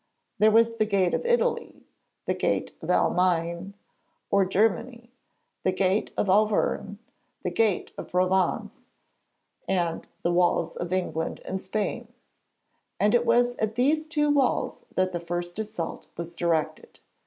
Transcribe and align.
There 0.39 0.49
was 0.49 0.77
the 0.77 0.85
'gate 0.87 1.13
of 1.13 1.27
Italy,' 1.27 1.85
the 2.25 2.33
'gate 2.33 2.75
of 2.81 2.89
Almaine' 2.89 3.75
or 4.31 4.45
Germany, 4.45 5.11
the 5.61 5.71
'gate 5.71 6.09
of 6.17 6.27
Auvergne,' 6.27 6.97
the 7.43 7.51
'gate 7.51 7.91
of 7.99 8.09
Provence,' 8.09 8.87
the 9.67 10.01
'Walls 10.23 10.75
of 10.75 10.91
England 10.91 11.39
and 11.45 11.61
Spain'; 11.61 12.11
and 12.99 13.13
it 13.13 13.27
was 13.27 13.55
at 13.57 13.75
these 13.75 14.07
two 14.07 14.31
walls 14.31 14.85
that 14.95 15.13
the 15.13 15.19
first 15.19 15.59
assault 15.59 16.09
was 16.17 16.33
directed. 16.33 16.99